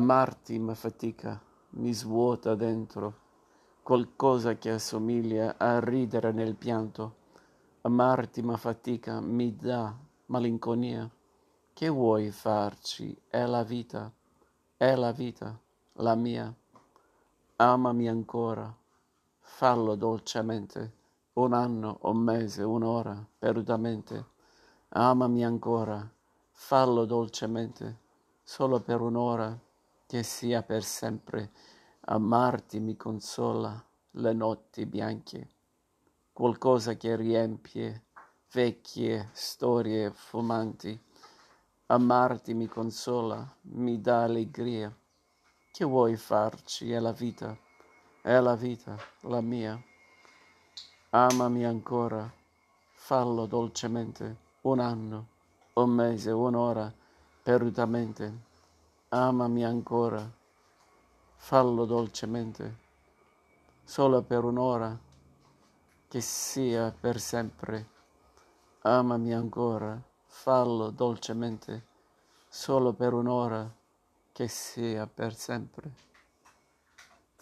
[0.00, 1.38] Amarti mi fatica,
[1.72, 3.18] mi svuota dentro,
[3.82, 7.16] qualcosa che assomiglia a ridere nel pianto.
[7.82, 9.94] Amarti mi fatica, mi dà
[10.26, 11.06] malinconia.
[11.74, 13.14] Che vuoi farci?
[13.28, 14.10] È la vita,
[14.78, 15.60] è la vita,
[15.96, 16.50] la mia.
[17.56, 18.74] Amami ancora,
[19.38, 20.92] fallo dolcemente,
[21.34, 24.28] un anno, un mese, un'ora, perdutamente.
[24.88, 26.10] Amami ancora,
[26.52, 27.98] fallo dolcemente,
[28.42, 29.68] solo per un'ora
[30.10, 31.52] che sia per sempre.
[32.06, 33.80] Amarti mi consola
[34.14, 35.50] le notti bianche,
[36.32, 38.06] qualcosa che riempie
[38.52, 41.00] vecchie storie fumanti.
[41.86, 44.92] Amarti mi consola, mi dà allegria.
[45.70, 46.90] Che vuoi farci?
[46.90, 47.56] È la vita,
[48.20, 49.80] è la vita, la mia.
[51.10, 52.28] Amami ancora,
[52.94, 55.28] fallo dolcemente, un anno,
[55.74, 56.92] un mese, un'ora,
[57.44, 58.48] perdutamente
[59.12, 60.24] amami ancora,
[61.34, 62.76] fallo dolcemente,
[63.82, 64.96] solo per un'ora,
[66.06, 67.88] che sia per sempre.
[68.82, 71.86] Amami ancora, fallo dolcemente,
[72.48, 73.68] solo per un'ora,
[74.30, 76.09] che sia per sempre.